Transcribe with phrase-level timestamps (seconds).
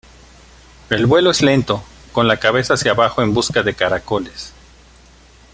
[0.89, 4.51] El vuelo es lento, con la cabeza hacia abajo en busca de caracoles.